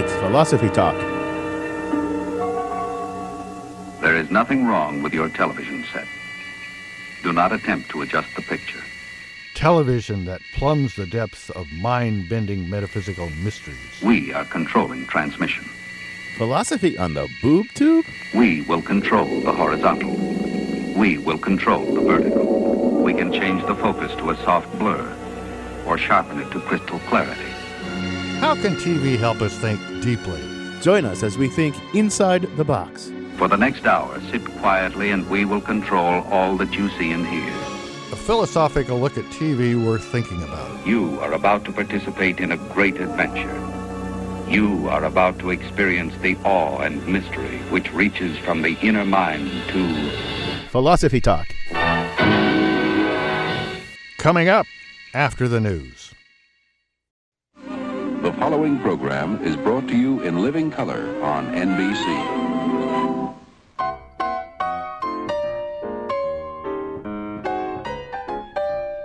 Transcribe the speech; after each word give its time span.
It's 0.00 0.14
Philosophy 0.14 0.70
Talk. 0.70 0.96
There 4.00 4.16
is 4.16 4.30
nothing 4.30 4.66
wrong 4.66 5.02
with 5.02 5.12
your 5.12 5.28
television 5.28 5.84
set. 5.92 6.06
Do 7.22 7.34
not 7.34 7.52
attempt 7.52 7.90
to 7.90 8.00
adjust 8.00 8.34
the 8.34 8.40
picture. 8.40 8.82
Television 9.52 10.24
that 10.24 10.40
plumbs 10.54 10.96
the 10.96 11.04
depths 11.04 11.50
of 11.50 11.70
mind 11.72 12.30
bending 12.30 12.70
metaphysical 12.70 13.28
mysteries. 13.44 14.00
We 14.02 14.32
are 14.32 14.46
controlling 14.46 15.06
transmission. 15.06 15.64
Philosophy 16.38 16.96
on 16.96 17.12
the 17.12 17.28
boob 17.42 17.66
tube? 17.74 18.06
We 18.34 18.62
will 18.62 18.80
control 18.80 19.42
the 19.42 19.52
horizontal. 19.52 20.16
We 20.96 21.18
will 21.18 21.36
control 21.36 21.84
the 21.84 22.00
vertical. 22.00 23.02
We 23.02 23.12
can 23.12 23.30
change 23.34 23.66
the 23.66 23.74
focus 23.74 24.14
to 24.14 24.30
a 24.30 24.36
soft 24.44 24.78
blur 24.78 25.14
or 25.84 25.98
sharpen 25.98 26.40
it 26.40 26.50
to 26.52 26.60
crystal 26.62 27.00
clarity. 27.00 27.49
How 28.40 28.54
can 28.54 28.74
TV 28.76 29.18
help 29.18 29.42
us 29.42 29.54
think 29.58 29.78
deeply? 30.02 30.42
Join 30.80 31.04
us 31.04 31.22
as 31.22 31.36
we 31.36 31.48
think 31.48 31.76
inside 31.94 32.42
the 32.56 32.64
box. 32.64 33.12
For 33.36 33.48
the 33.48 33.56
next 33.56 33.84
hour, 33.84 34.18
sit 34.30 34.42
quietly 34.60 35.10
and 35.10 35.28
we 35.28 35.44
will 35.44 35.60
control 35.60 36.24
all 36.24 36.56
that 36.56 36.72
you 36.72 36.88
see 36.98 37.12
and 37.12 37.26
hear. 37.26 37.52
A 38.12 38.16
philosophical 38.16 38.98
look 38.98 39.18
at 39.18 39.26
TV 39.26 39.76
worth 39.76 40.04
thinking 40.04 40.42
about. 40.42 40.86
You 40.86 41.20
are 41.20 41.34
about 41.34 41.66
to 41.66 41.72
participate 41.72 42.40
in 42.40 42.52
a 42.52 42.56
great 42.56 42.98
adventure. 42.98 43.54
You 44.50 44.88
are 44.88 45.04
about 45.04 45.38
to 45.40 45.50
experience 45.50 46.14
the 46.22 46.36
awe 46.36 46.78
and 46.78 47.06
mystery 47.06 47.58
which 47.68 47.92
reaches 47.92 48.38
from 48.38 48.62
the 48.62 48.72
inner 48.80 49.04
mind 49.04 49.50
to 49.68 50.10
Philosophy 50.70 51.20
Talk. 51.20 51.46
Coming 54.16 54.48
up 54.48 54.66
after 55.12 55.46
the 55.46 55.60
news. 55.60 55.99
The 58.22 58.34
following 58.34 58.78
program 58.80 59.42
is 59.42 59.56
brought 59.56 59.88
to 59.88 59.96
you 59.96 60.20
in 60.20 60.42
living 60.42 60.70
color 60.70 61.22
on 61.22 61.46
NBC. 61.54 62.50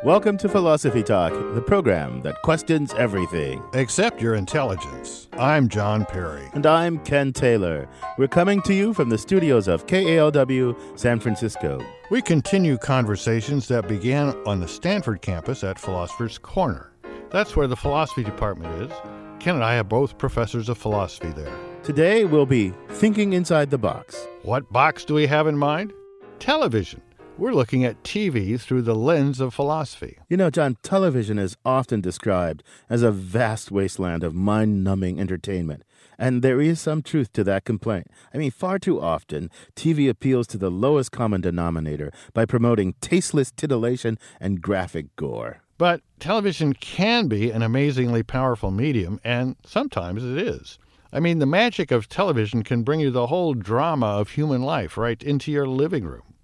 Welcome 0.03 0.37
to 0.39 0.49
Philosophy 0.49 1.01
Talk, 1.01 1.31
the 1.31 1.63
program 1.65 2.23
that 2.23 2.41
questions 2.41 2.93
everything. 2.95 3.63
Except 3.73 4.21
your 4.21 4.35
intelligence. 4.35 5.29
I'm 5.39 5.69
John 5.69 6.03
Perry. 6.03 6.49
And 6.53 6.65
I'm 6.65 6.99
Ken 7.05 7.31
Taylor. 7.31 7.87
We're 8.17 8.27
coming 8.27 8.61
to 8.63 8.73
you 8.73 8.93
from 8.93 9.07
the 9.07 9.17
studios 9.17 9.69
of 9.69 9.87
KALW 9.87 10.99
San 10.99 11.21
Francisco. 11.21 11.79
We 12.11 12.21
continue 12.21 12.77
conversations 12.77 13.69
that 13.69 13.87
began 13.87 14.35
on 14.45 14.59
the 14.59 14.67
Stanford 14.67 15.21
campus 15.21 15.63
at 15.63 15.79
Philosopher's 15.79 16.37
Corner. 16.37 16.91
That's 17.31 17.55
where 17.55 17.67
the 17.67 17.75
philosophy 17.75 18.23
department 18.23 18.81
is. 18.81 18.91
Ken 19.39 19.55
and 19.55 19.63
I 19.63 19.77
are 19.77 19.83
both 19.83 20.17
professors 20.17 20.69
of 20.69 20.77
philosophy 20.77 21.29
there. 21.29 21.53
Today 21.83 22.25
we'll 22.25 22.45
be 22.45 22.73
thinking 22.89 23.33
inside 23.33 23.69
the 23.69 23.77
box. 23.77 24.27
What 24.43 24.71
box 24.71 25.05
do 25.05 25.13
we 25.13 25.27
have 25.27 25.47
in 25.47 25.57
mind? 25.57 25.93
Television. 26.39 27.01
We're 27.37 27.53
looking 27.53 27.83
at 27.83 28.01
TV 28.03 28.57
through 28.59 28.83
the 28.83 28.95
lens 28.95 29.41
of 29.41 29.53
philosophy. 29.53 30.17
You 30.29 30.37
know, 30.37 30.49
John, 30.49 30.77
television 30.83 31.37
is 31.37 31.57
often 31.65 31.99
described 31.99 32.63
as 32.89 33.01
a 33.01 33.11
vast 33.11 33.71
wasteland 33.71 34.23
of 34.23 34.33
mind 34.33 34.85
numbing 34.85 35.19
entertainment. 35.19 35.83
And 36.17 36.41
there 36.41 36.61
is 36.61 36.79
some 36.79 37.01
truth 37.01 37.33
to 37.33 37.43
that 37.43 37.65
complaint. 37.65 38.07
I 38.33 38.37
mean, 38.37 38.51
far 38.51 38.79
too 38.79 39.01
often, 39.01 39.49
TV 39.75 40.09
appeals 40.09 40.47
to 40.47 40.57
the 40.57 40.71
lowest 40.71 41.11
common 41.11 41.41
denominator 41.41 42.13
by 42.33 42.45
promoting 42.45 42.95
tasteless 43.01 43.51
titillation 43.51 44.17
and 44.39 44.61
graphic 44.61 45.13
gore. 45.17 45.64
But 45.77 46.01
television 46.19 46.73
can 46.73 47.27
be 47.27 47.51
an 47.51 47.61
amazingly 47.61 48.23
powerful 48.23 48.71
medium, 48.71 49.19
and 49.23 49.55
sometimes 49.65 50.23
it 50.23 50.37
is. 50.37 50.79
I 51.11 51.19
mean, 51.19 51.39
the 51.39 51.45
magic 51.45 51.91
of 51.91 52.09
television 52.09 52.63
can 52.63 52.83
bring 52.83 52.99
you 52.99 53.11
the 53.11 53.27
whole 53.27 53.53
drama 53.53 54.07
of 54.07 54.31
human 54.31 54.61
life 54.61 54.97
right 54.97 55.21
into 55.21 55.51
your 55.51 55.67
living 55.67 56.05
room 56.05 56.35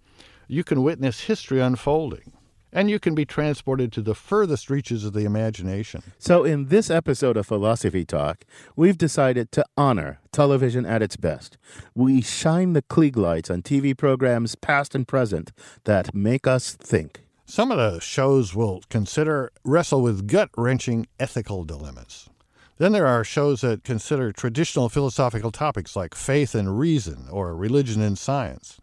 you 0.51 0.66
can 0.66 0.83
witness 0.83 1.22
history 1.22 1.61
unfolding. 1.61 2.33
And 2.73 2.89
you 2.89 3.00
can 3.00 3.16
be 3.16 3.25
transported 3.25 3.91
to 3.94 4.01
the 4.01 4.16
furthest 4.16 4.69
reaches 4.69 5.05
of 5.05 5.13
the 5.13 5.25
imagination. 5.25 6.03
So, 6.19 6.44
in 6.45 6.67
this 6.67 6.89
episode 6.89 7.35
of 7.35 7.47
Philosophy 7.47 8.05
Talk, 8.05 8.45
we've 8.78 8.97
decided 8.97 9.51
to 9.53 9.66
honor 9.75 10.19
television 10.31 10.85
at 10.85 11.01
its 11.01 11.17
best. 11.17 11.57
We 11.95 12.22
shine 12.22 12.72
the 12.73 12.81
Klieg 12.81 13.17
lights 13.17 13.50
on 13.50 13.61
TV 13.61 13.97
programs, 13.97 14.55
past 14.55 14.95
and 14.95 15.05
present, 15.05 15.51
that 15.84 16.16
make 16.16 16.47
us 16.47 16.73
think. 16.73 17.22
Some 17.51 17.69
of 17.69 17.78
the 17.78 18.00
shows 18.00 18.56
we'll 18.56 18.79
consider 18.89 19.51
wrestle 19.66 20.01
with 20.01 20.25
gut 20.25 20.51
wrenching 20.56 21.07
ethical 21.19 21.66
dilemmas. 21.66 22.29
Then 22.78 22.94
there 22.94 23.06
are 23.06 23.25
shows 23.25 23.59
that 23.59 23.84
consider 23.84 24.31
traditional 24.31 24.88
philosophical 24.88 25.51
topics 25.51 25.94
like 25.94 26.16
faith 26.16 26.56
and 26.56 26.79
reason 26.79 27.28
or 27.29 27.53
religion 27.53 28.01
and 28.01 28.17
science. 28.17 28.79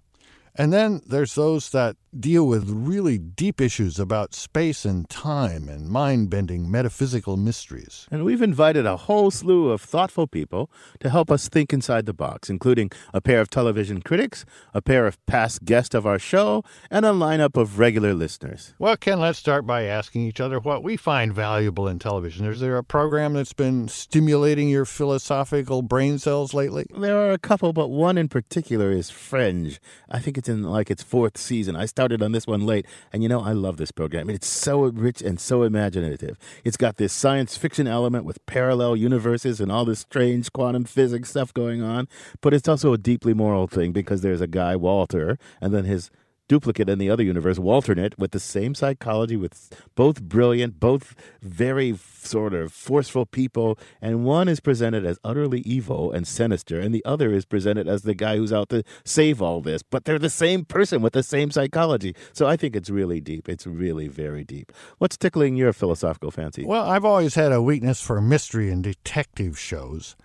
And 0.59 0.73
then 0.73 1.01
there's 1.07 1.37
those 1.37 1.71
that 1.71 1.97
deal 2.19 2.47
with 2.47 2.69
really 2.69 3.19
deep 3.19 3.61
issues 3.61 4.01
about 4.01 4.35
space 4.35 4.85
and 4.85 5.09
time 5.09 5.69
and 5.69 5.89
mind 5.89 6.31
bending 6.31 6.71
metaphysical 6.71 7.37
mysteries. 7.37 8.07
And 8.11 8.25
we've 8.25 8.43
invited 8.43 8.87
a 8.87 8.97
whole 8.97 9.31
slew 9.31 9.71
of 9.71 9.81
thoughtful 9.81 10.27
people 10.27 10.71
to 11.01 11.11
help 11.11 11.31
us 11.31 11.49
think 11.49 11.73
inside 11.73 12.07
the 12.07 12.15
box, 12.15 12.49
including 12.49 12.91
a 13.13 13.21
pair 13.21 13.41
of 13.41 13.51
television 13.51 14.03
critics, 14.03 14.45
a 14.75 14.83
pair 14.83 15.07
of 15.07 15.25
past 15.27 15.65
guests 15.65 15.95
of 15.95 16.07
our 16.07 16.19
show, 16.19 16.65
and 16.91 17.05
a 17.05 17.11
lineup 17.11 17.57
of 17.57 17.79
regular 17.79 18.15
listeners. 18.15 18.75
Well, 18.79 18.97
Ken, 18.97 19.21
let's 19.21 19.39
start 19.39 19.67
by 19.67 19.85
asking 19.85 20.23
each 20.23 20.41
other 20.41 20.59
what 20.59 20.83
we 20.83 20.97
find 20.97 21.33
valuable 21.33 21.87
in 21.87 21.99
television. 21.99 22.47
Is 22.47 22.61
there 22.61 22.79
a 22.79 22.85
program 22.85 23.35
that's 23.35 23.53
been 23.53 23.87
stimulating 23.89 24.69
your 24.69 24.87
philosophical 24.87 25.83
brain 25.83 26.19
cells 26.19 26.55
lately? 26.55 26.87
There 26.97 27.19
are 27.19 27.33
a 27.33 27.39
couple, 27.39 27.73
but 27.73 27.89
one 27.89 28.19
in 28.19 28.29
particular 28.29 28.91
is 28.91 29.11
Fringe. 29.11 29.79
I 30.09 30.19
think 30.19 30.39
it's 30.39 30.48
like 30.49 30.91
its 30.91 31.03
fourth 31.03 31.37
season. 31.37 31.77
I 31.77 31.87
started 31.87 32.23
on 32.23 32.33
this 32.33 32.47
one 32.47 32.67
late, 32.67 32.87
and 33.13 33.23
you 33.23 33.29
know, 33.29 33.41
I 33.41 33.53
love 33.53 33.77
this 33.77 33.91
program. 33.91 34.31
It's 34.31 34.47
so 34.47 34.83
rich 34.83 35.23
and 35.23 35.39
so 35.39 35.63
imaginative. 35.63 36.39
It's 36.65 36.77
got 36.77 36.97
this 36.97 37.13
science 37.13 37.57
fiction 37.57 37.87
element 37.87 38.25
with 38.25 38.45
parallel 38.47 38.97
universes 38.97 39.61
and 39.61 39.71
all 39.71 39.85
this 39.85 40.01
strange 40.01 40.53
quantum 40.53 40.85
physics 40.85 41.31
stuff 41.31 41.53
going 41.55 41.83
on, 41.83 42.09
but 42.41 42.55
it's 42.55 42.69
also 42.69 42.93
a 42.93 42.99
deeply 42.99 43.35
moral 43.35 43.67
thing 43.67 43.93
because 43.93 44.23
there's 44.23 44.41
a 44.41 44.47
guy, 44.47 44.77
Walter, 44.77 45.39
and 45.61 45.75
then 45.75 45.85
his 45.85 46.11
duplicate 46.49 46.89
in 46.89 46.99
the 46.99 47.11
other 47.11 47.23
universe, 47.23 47.59
alternate, 47.59 48.19
with 48.19 48.33
the 48.33 48.41
same 48.41 48.75
psychology, 48.75 49.37
with 49.37 49.71
both 49.95 50.23
brilliant, 50.23 50.81
both 50.81 51.15
very 51.43 51.97
sort 51.97 52.55
of 52.55 52.73
forceful 52.73 53.27
people. 53.27 53.79
And 54.01 54.25
one 54.25 54.49
is 54.49 54.61
presented 54.61 55.05
as 55.05 55.19
utterly 55.23 55.61
evil 55.61 56.11
and 56.11 56.27
sinister, 56.27 56.81
and 56.81 56.95
the 56.95 57.05
other 57.05 57.33
is 57.33 57.45
presented 57.45 57.87
as 57.87 58.03
the 58.03 58.15
guy 58.15 58.37
who's 58.37 58.53
out 58.53 58.71
to 58.71 58.83
save 59.05 59.41
all 59.41 59.61
this. 59.61 59.83
But 59.83 60.05
they're 60.05 60.19
the 60.19 60.31
same 60.31 60.65
person 60.65 61.03
with 61.03 61.13
the 61.13 61.23
same 61.23 61.51
psychology. 61.51 62.15
So 62.33 62.47
I 62.47 62.57
think 62.57 62.75
it's 62.75 62.91
really 62.91 63.21
deep. 63.21 63.49
It's 63.49 63.67
really 63.67 64.09
very 64.09 64.45
deep. 64.45 64.73
What's 64.99 65.17
tickling 65.17 65.57
your 65.57 65.73
philosophical 65.73 66.31
fancy? 66.31 66.65
Well, 66.65 66.89
I've 66.89 67.05
always 67.05 67.35
had 67.35 67.53
a 67.53 67.63
weakness 67.63 68.01
for 68.01 68.21
mystery 68.21 68.71
and 68.71 68.83
detective 68.83 69.59
shows 69.59 70.17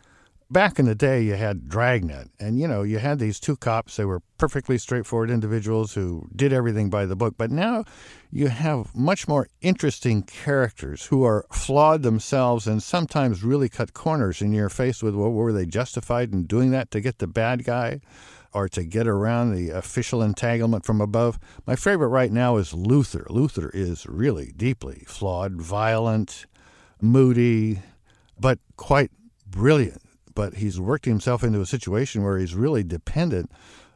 back 0.54 0.78
in 0.78 0.86
the 0.86 0.96
day, 0.96 1.22
you 1.24 1.34
had 1.34 1.68
Dragnet, 1.68 2.30
and 2.40 2.60
you 2.60 2.68
know, 2.68 2.84
you 2.84 3.00
had 3.00 3.18
these 3.18 3.40
two 3.40 3.58
cops. 3.58 3.98
They 3.98 4.06
were 4.06 4.22
perfectly 4.38 4.78
straightforward 4.78 5.32
individuals 5.32 5.96
who 5.96 6.30
did 6.34 6.54
everything 6.54 6.90
by 6.90 7.06
the 7.08 7.16
book. 7.16 7.34
But 7.38 7.52
now 7.52 7.84
you 8.32 8.48
have 8.48 8.96
much 8.96 9.28
more 9.28 9.48
interesting 9.62 10.22
characters 10.22 11.08
who 11.08 11.24
are 11.24 11.46
flawed 11.52 12.04
themselves 12.04 12.68
and 12.68 12.82
sometimes 12.82 13.44
really 13.44 13.68
cut 13.68 13.94
corners 13.94 14.42
in 14.42 14.54
your 14.54 14.70
face 14.70 15.02
with, 15.02 15.16
well, 15.16 15.32
were 15.32 15.52
they 15.52 15.66
justified 15.66 16.32
in 16.32 16.46
doing 16.46 16.72
that 16.72 16.92
to 16.92 17.02
get 17.02 17.18
the 17.18 17.28
bad 17.28 17.66
guy? 17.66 18.00
Or 18.56 18.70
to 18.70 18.84
get 18.84 19.08
around 19.08 19.56
the 19.56 19.72
official 19.72 20.22
entanglement 20.22 20.86
from 20.86 21.02
above. 21.02 21.40
My 21.66 21.76
favorite 21.76 22.10
right 22.10 22.32
now 22.32 22.58
is 22.58 22.72
Luther. 22.72 23.26
Luther 23.32 23.72
is 23.74 24.06
really 24.06 24.54
deeply 24.56 25.06
flawed, 25.08 25.60
violent, 25.60 26.46
moody, 27.02 27.80
but 28.40 28.60
quite 28.78 29.10
brilliant 29.48 30.04
but 30.36 30.56
he's 30.56 30.80
worked 30.80 31.06
himself 31.06 31.44
into 31.44 31.62
a 31.62 31.66
situation 31.66 32.24
where 32.24 32.38
he's 32.38 32.56
really 32.56 32.84
dependent 32.84 33.52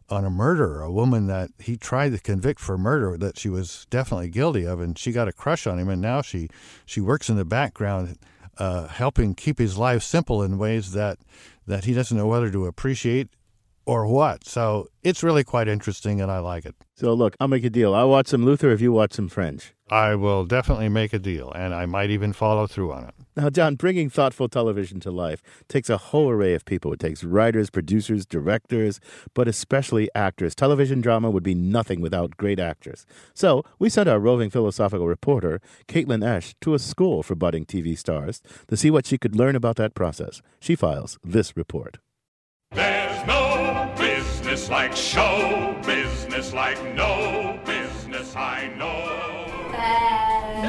on 0.10 0.24
a 0.24 0.30
murderer, 0.30 0.82
a 0.82 0.92
woman 0.92 1.28
that 1.28 1.50
he 1.60 1.76
tried 1.76 2.12
to 2.12 2.20
convict 2.20 2.60
for 2.60 2.78
murder 2.78 3.18
that 3.18 3.38
she 3.38 3.50
was 3.50 3.86
definitely 3.90 4.30
guilty 4.30 4.66
of, 4.66 4.80
and 4.80 4.98
she 4.98 5.12
got 5.12 5.28
a 5.28 5.34
crush 5.34 5.68
on 5.68 5.80
him, 5.80 5.90
and 5.90 6.02
now 6.02 6.22
she 6.22 6.50
she 6.86 7.02
works 7.02 7.30
in 7.30 7.36
the 7.36 7.46
background, 7.46 8.18
uh, 8.58 8.88
helping 8.88 9.36
keep 9.36 9.60
his 9.60 9.78
life 9.78 10.04
simple 10.04 10.42
in 10.42 10.58
ways 10.58 10.94
that 10.94 11.20
that 11.66 11.84
he 11.84 11.94
doesn't 11.94 12.18
know 12.18 12.28
whether 12.28 12.50
to 12.50 12.66
appreciate 12.66 13.28
or 13.86 14.08
what. 14.08 14.46
So 14.46 14.88
it's 15.04 15.24
really 15.24 15.44
quite 15.44 15.68
interesting, 15.68 16.22
and 16.22 16.32
I 16.32 16.40
like 16.40 16.66
it. 16.66 16.76
So 16.96 17.14
look, 17.14 17.36
I'll 17.40 17.48
make 17.48 17.66
a 17.66 17.70
deal. 17.70 17.94
I'll 17.94 18.10
watch 18.10 18.28
some 18.28 18.46
Luther 18.46 18.72
if 18.72 18.82
you 18.82 18.92
watch 18.92 19.14
some 19.14 19.28
Fringe. 19.28 19.74
I 19.90 20.16
will 20.16 20.46
definitely 20.46 20.90
make 20.90 21.14
a 21.14 21.20
deal, 21.20 21.52
and 21.56 21.74
I 21.74 21.86
might 21.86 22.10
even 22.10 22.34
follow 22.34 22.68
through 22.68 22.92
on 22.92 23.06
it. 23.06 23.14
Now, 23.38 23.50
John, 23.50 23.76
bringing 23.76 24.10
thoughtful 24.10 24.50
television 24.50 25.00
to 25.02 25.12
life 25.12 25.42
takes 25.70 25.90
a 25.90 25.98
whole 25.98 26.30
array 26.30 26.56
of 26.56 26.66
people. 26.66 26.92
It 26.92 27.00
takes 27.00 27.24
writers, 27.24 27.70
producers, 27.70 28.26
directors, 28.26 29.00
but 29.34 29.48
especially 29.48 30.10
actors. 30.14 30.56
Television 30.56 31.00
drama 31.00 31.30
would 31.30 31.44
be 31.44 31.54
nothing 31.54 32.02
without 32.02 32.36
great 32.36 32.60
actors. 32.60 33.06
So, 33.34 33.64
we 33.80 33.90
sent 33.90 34.10
our 34.10 34.20
roving 34.20 34.50
philosophical 34.50 35.08
reporter, 35.08 35.62
Caitlin 35.88 36.26
Esch, 36.26 36.56
to 36.62 36.74
a 36.74 36.80
school 36.80 37.24
for 37.24 37.36
budding 37.36 37.66
TV 37.66 37.98
stars 37.98 38.42
to 38.68 38.76
see 38.76 38.92
what 38.92 39.06
she 39.06 39.18
could 39.18 39.36
learn 39.36 39.56
about 39.56 39.78
that 39.78 39.94
process. 39.94 40.42
She 40.60 40.76
files 40.76 41.18
this 41.24 41.56
report. 41.56 42.00
There's 42.72 43.26
no 43.26 43.94
business 43.98 44.70
like 44.70 44.96
show 44.96 45.80
business, 45.86 46.54
like 46.54 46.84
no 46.96 47.60
business 47.66 48.36
I 48.36 48.74
know. 48.78 49.37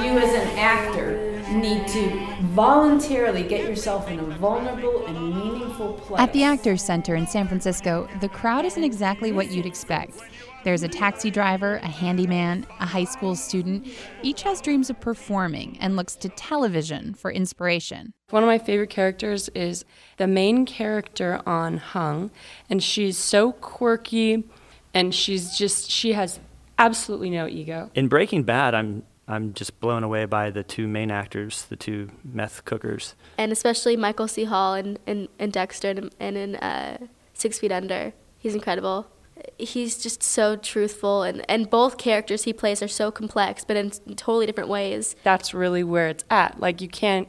You, 0.05 0.19
as 0.19 0.33
an 0.33 0.59
actor, 0.59 1.29
need 1.53 1.89
to 1.89 2.27
voluntarily 2.53 3.43
get 3.43 3.65
yourself 3.65 4.09
in 4.09 4.19
a 4.21 4.23
vulnerable 4.23 5.07
and 5.07 5.35
meaningful 5.35 5.95
place. 5.95 6.21
At 6.21 6.33
the 6.33 6.45
Actors 6.45 6.83
Center 6.83 7.15
in 7.15 7.27
San 7.27 7.49
Francisco, 7.49 8.09
the 8.21 8.29
crowd 8.29 8.65
isn't 8.65 8.85
exactly 8.85 9.33
what 9.33 9.51
you'd 9.51 9.67
expect. 9.67 10.21
There's 10.65 10.83
a 10.83 10.89
taxi 10.89 11.31
driver, 11.31 11.77
a 11.77 11.89
handyman, 11.89 12.67
a 12.81 12.87
high 12.87 13.05
school 13.05 13.35
student. 13.35 13.89
Each 14.23 14.43
has 14.43 14.61
dreams 14.61 14.91
of 14.91 15.01
performing 15.01 15.79
and 15.81 15.97
looks 15.97 16.15
to 16.17 16.29
television 16.29 17.15
for 17.15 17.31
inspiration. 17.31 18.13
One 18.31 18.43
of 18.43 18.49
my 18.49 18.59
favorite 18.59 18.91
characters 18.91 19.49
is 19.51 19.85
the 20.17 20.27
main 20.27 20.67
character 20.67 21.41
on 21.47 21.79
Hung, 21.79 22.31
and 22.69 22.83
she's 22.83 23.17
so 23.17 23.53
quirky 23.53 24.45
and 24.95 25.15
she's 25.15 25.57
just, 25.57 25.91
she 25.91 26.13
has 26.13 26.41
absolutely 26.77 27.31
no 27.31 27.47
ego. 27.47 27.91
In 27.95 28.09
Breaking 28.09 28.43
Bad, 28.43 28.75
I'm 28.75 29.05
I'm 29.29 29.53
just 29.53 29.79
blown 29.79 30.03
away 30.03 30.25
by 30.25 30.51
the 30.51 30.63
two 30.63 30.89
main 30.89 31.11
actors, 31.11 31.67
the 31.67 31.77
two 31.77 32.11
meth 32.25 32.65
cookers. 32.65 33.15
And 33.37 33.53
especially 33.53 33.95
Michael 33.95 34.27
C. 34.27 34.45
Hall 34.45 34.75
in, 34.75 34.99
in, 35.07 35.29
in 35.39 35.51
Dexter 35.51 35.91
and, 35.91 36.15
and 36.19 36.37
in 36.37 36.57
uh, 36.57 37.07
Six 37.35 37.59
Feet 37.59 37.71
Under. 37.71 38.15
He's 38.39 38.55
incredible. 38.55 39.07
He's 39.59 39.99
just 39.99 40.23
so 40.23 40.57
truthful, 40.57 41.23
and, 41.23 41.49
and 41.49 41.71
both 41.71 41.97
characters 41.97 42.43
he 42.45 42.53
plays 42.53 42.83
are 42.83 42.89
so 42.89 43.11
complex, 43.13 43.65
but 43.65 43.77
in, 43.77 43.93
in 44.07 44.17
totally 44.17 44.47
different 44.47 44.69
ways. 44.69 45.15
That's 45.23 45.55
really 45.55 45.85
where 45.85 46.09
it's 46.09 46.25
at. 46.31 46.59
Like, 46.59 46.81
you 46.81 46.89
can't 46.89 47.29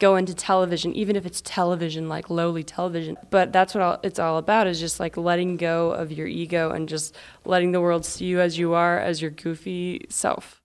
go 0.00 0.16
into 0.16 0.34
television, 0.34 0.92
even 0.94 1.14
if 1.14 1.24
it's 1.24 1.40
television, 1.42 2.08
like 2.08 2.28
lowly 2.28 2.64
television. 2.64 3.16
But 3.30 3.52
that's 3.52 3.74
what 3.74 3.82
all, 3.82 4.00
it's 4.02 4.18
all 4.18 4.36
about 4.36 4.66
is 4.66 4.80
just 4.80 4.98
like 4.98 5.16
letting 5.16 5.56
go 5.56 5.92
of 5.92 6.10
your 6.10 6.26
ego 6.26 6.72
and 6.72 6.88
just 6.88 7.14
letting 7.44 7.72
the 7.72 7.80
world 7.80 8.04
see 8.04 8.24
you 8.24 8.40
as 8.40 8.58
you 8.58 8.74
are, 8.74 8.98
as 8.98 9.22
your 9.22 9.30
goofy 9.30 10.06
self. 10.08 10.59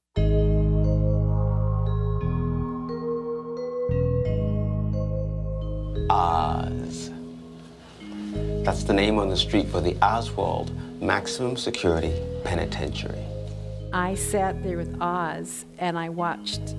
That's 8.65 8.83
the 8.83 8.93
name 8.93 9.19
on 9.19 9.29
the 9.29 9.37
street 9.37 9.67
for 9.67 9.79
the 9.79 9.95
Oswald 10.01 10.71
Maximum 10.99 11.55
Security 11.55 12.11
Penitentiary. 12.43 13.23
I 13.93 14.15
sat 14.15 14.63
there 14.63 14.75
with 14.77 14.99
Oz 14.99 15.65
and 15.77 15.99
I 15.99 16.09
watched, 16.09 16.75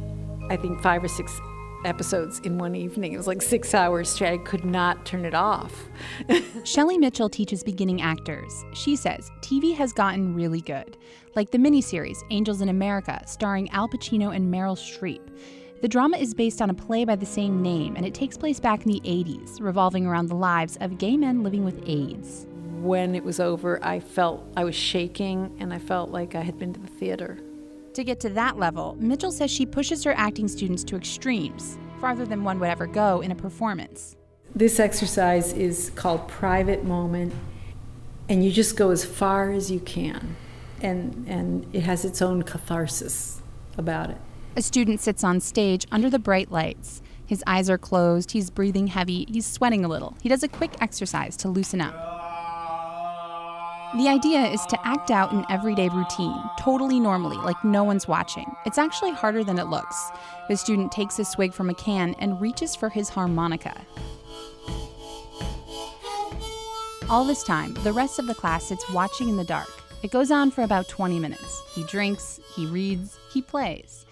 I 0.50 0.56
think, 0.56 0.82
five 0.82 1.04
or 1.04 1.08
six 1.08 1.40
episodes 1.84 2.40
in 2.40 2.58
one 2.58 2.74
evening. 2.74 3.12
It 3.12 3.16
was 3.16 3.28
like 3.28 3.40
six 3.40 3.72
hours 3.72 4.08
straight. 4.08 4.32
I 4.32 4.38
could 4.38 4.64
not 4.64 5.06
turn 5.06 5.24
it 5.24 5.32
off. 5.32 5.86
Shelly 6.64 6.98
Mitchell 6.98 7.28
teaches 7.28 7.62
beginning 7.62 8.02
actors. 8.02 8.64
She 8.74 8.96
says 8.96 9.30
TV 9.40 9.72
has 9.76 9.92
gotten 9.92 10.34
really 10.34 10.62
good, 10.62 10.96
like 11.36 11.52
the 11.52 11.58
miniseries 11.58 12.18
Angels 12.32 12.62
in 12.62 12.68
America, 12.68 13.22
starring 13.28 13.70
Al 13.70 13.88
Pacino 13.88 14.34
and 14.34 14.52
Meryl 14.52 14.76
Streep. 14.76 15.20
The 15.82 15.88
drama 15.88 16.16
is 16.16 16.32
based 16.32 16.62
on 16.62 16.70
a 16.70 16.74
play 16.74 17.04
by 17.04 17.16
the 17.16 17.26
same 17.26 17.60
name, 17.60 17.96
and 17.96 18.06
it 18.06 18.14
takes 18.14 18.38
place 18.38 18.58
back 18.58 18.86
in 18.86 18.92
the 18.92 19.00
80s, 19.00 19.60
revolving 19.60 20.06
around 20.06 20.28
the 20.28 20.34
lives 20.34 20.78
of 20.80 20.96
gay 20.96 21.18
men 21.18 21.42
living 21.42 21.66
with 21.66 21.86
AIDS. 21.86 22.46
When 22.80 23.14
it 23.14 23.22
was 23.22 23.40
over, 23.40 23.78
I 23.84 24.00
felt 24.00 24.42
I 24.56 24.64
was 24.64 24.74
shaking 24.74 25.54
and 25.60 25.74
I 25.74 25.78
felt 25.78 26.10
like 26.10 26.34
I 26.34 26.40
had 26.40 26.58
been 26.58 26.72
to 26.72 26.80
the 26.80 26.86
theater. 26.86 27.38
To 27.92 28.04
get 28.04 28.20
to 28.20 28.30
that 28.30 28.58
level, 28.58 28.96
Mitchell 28.98 29.30
says 29.30 29.50
she 29.50 29.66
pushes 29.66 30.02
her 30.04 30.14
acting 30.16 30.48
students 30.48 30.82
to 30.84 30.96
extremes, 30.96 31.76
farther 32.00 32.24
than 32.24 32.42
one 32.42 32.58
would 32.60 32.70
ever 32.70 32.86
go 32.86 33.20
in 33.20 33.30
a 33.30 33.34
performance. 33.36 34.16
This 34.54 34.80
exercise 34.80 35.52
is 35.52 35.90
called 35.90 36.26
private 36.26 36.84
moment, 36.84 37.34
and 38.30 38.42
you 38.42 38.50
just 38.50 38.78
go 38.78 38.92
as 38.92 39.04
far 39.04 39.50
as 39.50 39.70
you 39.70 39.80
can. 39.80 40.36
And, 40.80 41.26
and 41.28 41.66
it 41.74 41.82
has 41.82 42.06
its 42.06 42.22
own 42.22 42.44
catharsis 42.44 43.42
about 43.76 44.08
it. 44.08 44.18
A 44.56 44.62
student 44.62 45.00
sits 45.00 45.22
on 45.22 45.40
stage 45.40 45.86
under 45.92 46.08
the 46.08 46.18
bright 46.18 46.50
lights. 46.50 47.02
His 47.26 47.44
eyes 47.46 47.68
are 47.68 47.76
closed, 47.76 48.30
he's 48.30 48.48
breathing 48.48 48.86
heavy, 48.86 49.26
he's 49.28 49.44
sweating 49.44 49.84
a 49.84 49.88
little. 49.88 50.16
He 50.22 50.30
does 50.30 50.42
a 50.42 50.48
quick 50.48 50.72
exercise 50.80 51.36
to 51.38 51.48
loosen 51.48 51.82
up. 51.82 51.94
The 53.98 54.08
idea 54.08 54.46
is 54.46 54.64
to 54.66 54.86
act 54.86 55.10
out 55.10 55.34
an 55.34 55.44
everyday 55.50 55.90
routine, 55.90 56.40
totally 56.58 56.98
normally, 56.98 57.36
like 57.36 57.62
no 57.64 57.84
one's 57.84 58.08
watching. 58.08 58.50
It's 58.64 58.78
actually 58.78 59.12
harder 59.12 59.44
than 59.44 59.58
it 59.58 59.66
looks. 59.66 60.10
The 60.48 60.56
student 60.56 60.90
takes 60.90 61.18
a 61.18 61.26
swig 61.26 61.52
from 61.52 61.68
a 61.68 61.74
can 61.74 62.14
and 62.18 62.40
reaches 62.40 62.74
for 62.74 62.88
his 62.88 63.10
harmonica. 63.10 63.78
All 67.10 67.26
this 67.26 67.44
time, 67.44 67.74
the 67.84 67.92
rest 67.92 68.18
of 68.18 68.26
the 68.26 68.34
class 68.34 68.64
sits 68.64 68.90
watching 68.90 69.28
in 69.28 69.36
the 69.36 69.44
dark. 69.44 69.68
It 70.02 70.10
goes 70.10 70.30
on 70.30 70.50
for 70.50 70.62
about 70.62 70.88
20 70.88 71.18
minutes. 71.18 71.62
He 71.74 71.84
drinks, 71.84 72.40
he 72.54 72.64
reads, 72.64 73.18
he 73.30 73.42
plays. 73.42 74.06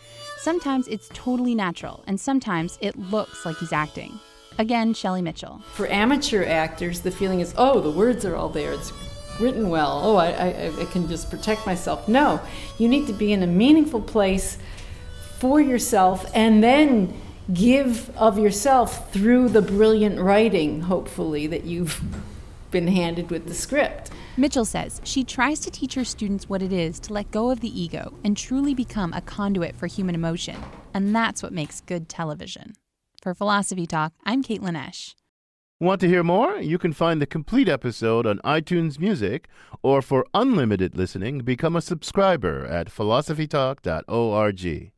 Sometimes 0.45 0.87
it's 0.89 1.09
totally 1.15 1.55
natural, 1.55 2.05
and 2.07 2.21
sometimes 2.21 2.77
it 2.83 2.99
looks 2.99 3.47
like 3.47 3.57
he's 3.57 3.73
acting. 3.73 4.21
Again, 4.59 4.93
Shelly 4.93 5.23
Mitchell. 5.23 5.63
For 5.73 5.87
amateur 5.89 6.45
actors, 6.45 7.01
the 7.01 7.11
feeling 7.11 7.41
is, 7.41 7.55
oh, 7.57 7.81
the 7.81 7.91
words 7.91 8.27
are 8.27 8.37
all 8.37 8.51
there. 8.51 8.75
It's 8.75 8.93
written 9.41 9.71
well. 9.71 10.03
Oh, 10.05 10.17
I, 10.17 10.33
I, 10.33 10.81
I 10.83 10.85
can 10.85 11.09
just 11.09 11.31
protect 11.31 11.65
myself. 11.65 12.09
No, 12.09 12.43
you 12.79 12.91
need 12.91 13.07
to 13.07 13.15
be 13.15 13.33
in 13.33 13.43
a 13.43 13.47
meaningful 13.47 14.03
place 14.03 14.59
for 15.39 15.63
yourself 15.63 16.31
and 16.35 16.63
then 16.63 17.19
give 17.55 18.15
of 18.15 18.39
yourself 18.39 19.11
through 19.15 19.49
the 19.49 19.63
brilliant 19.63 20.21
writing, 20.21 20.83
hopefully, 20.83 21.47
that 21.47 21.65
you've 21.65 22.03
been 22.75 22.87
handed 22.89 23.31
with 23.31 23.47
the 23.47 23.55
script. 23.55 24.11
Mitchell 24.37 24.65
says 24.65 25.01
she 25.05 25.23
tries 25.23 25.61
to 25.61 25.71
teach 25.71 25.95
her 25.95 26.05
students 26.05 26.49
what 26.49 26.61
it 26.61 26.73
is 26.73 26.99
to 26.99 27.13
let 27.13 27.31
go 27.31 27.51
of 27.51 27.61
the 27.61 27.81
ego 27.81 28.13
and 28.25 28.37
truly 28.37 28.75
become 28.75 29.13
a 29.13 29.21
conduit 29.21 29.77
for 29.77 29.87
human 29.87 30.17
emotion. 30.17 30.57
And 30.93 31.15
that's 31.15 31.41
what 31.41 31.53
makes 31.53 31.81
good 31.81 32.09
television. 32.09 32.73
For 33.23 33.33
Philosophy 33.33 33.87
Talk, 33.87 34.13
I'm 34.27 34.43
Caitlin 34.43 34.77
Esch. 34.77 35.15
Want 35.79 36.01
to 36.01 36.09
hear 36.09 36.25
more? 36.25 36.57
You 36.57 36.79
can 36.79 36.93
find 36.93 37.23
the 37.23 37.27
complete 37.27 37.69
episode 37.69 38.27
on 38.27 38.41
iTunes 38.45 38.99
Music, 38.99 39.47
or 39.83 40.03
for 40.03 40.27
unlimited 40.35 40.97
listening, 40.97 41.41
become 41.41 41.77
a 41.77 41.81
subscriber 41.81 42.67
at 42.67 42.89
philosophytalk.org. 42.89 44.94